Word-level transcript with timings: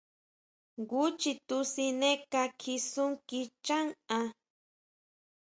Jngu 0.79 1.03
chitu 1.19 1.57
siné 1.73 2.11
kakji 2.31 2.75
sún 2.91 3.11
kicha 3.27 3.77
nhán. 3.87 4.27